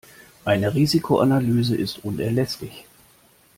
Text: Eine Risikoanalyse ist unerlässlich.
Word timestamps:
Eine 0.45 0.73
Risikoanalyse 0.73 1.75
ist 1.75 2.03
unerlässlich. 2.03 2.85